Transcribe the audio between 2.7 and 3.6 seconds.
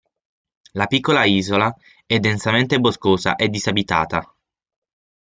boscosa e